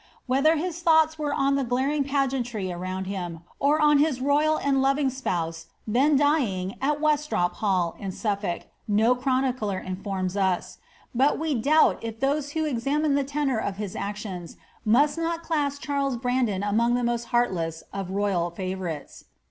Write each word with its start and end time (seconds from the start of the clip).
''Whether 0.25 0.55
his 0.55 0.81
thoughts 0.81 1.19
were 1.19 1.31
on 1.31 1.53
the 1.55 1.63
glaring 1.63 2.03
pageantry 2.03 2.65
iround 2.73 3.05
him, 3.05 3.41
or 3.59 3.79
on 3.79 3.99
his 3.99 4.19
royal 4.19 4.57
and 4.57 4.81
loving 4.81 5.11
spouse 5.11 5.67
then 5.85 6.15
dying 6.17 6.73
at 6.81 6.99
Westropp 6.99 7.57
Hill 7.57 7.93
in 7.99 8.09
Sufl^lk, 8.09 8.63
no 8.87 9.13
chronicler 9.13 9.77
informs 9.77 10.35
us; 10.35 10.79
but 11.13 11.37
we 11.37 11.53
doubt 11.53 11.99
if 12.01 12.19
those 12.19 12.53
who 12.53 12.65
enmine 12.65 13.13
the 13.13 13.23
tenor 13.23 13.59
of 13.59 13.77
his 13.77 13.95
actions 13.95 14.57
must 14.83 15.19
not 15.19 15.43
class 15.43 15.77
Charles 15.77 16.17
Brandon 16.17 16.63
among 16.63 16.95
the 16.95 17.03
most 17.03 17.25
heartless 17.25 17.83
of 17.93 18.07
court 18.07 18.55
favourites. 18.55 19.25